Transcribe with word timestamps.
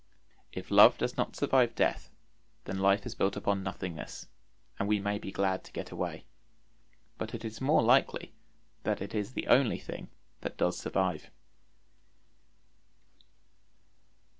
If 0.51 0.71
love 0.71 0.97
does 0.97 1.15
not 1.15 1.35
survive 1.35 1.75
death, 1.75 2.09
then 2.63 2.79
life 2.79 3.05
is 3.05 3.13
built 3.13 3.37
upon 3.37 3.61
nothingness, 3.61 4.25
and 4.79 4.87
we 4.89 4.99
may 4.99 5.19
be 5.19 5.31
glad 5.31 5.63
to 5.65 5.71
get 5.71 5.91
away; 5.91 6.25
but 7.19 7.35
it 7.35 7.45
is 7.45 7.61
more 7.61 7.83
likely 7.83 8.33
that 8.81 8.99
it 8.99 9.13
is 9.13 9.33
the 9.33 9.45
only 9.45 9.77
thing 9.77 10.09
that 10.39 10.57
does 10.57 10.75
survive. 10.79 11.29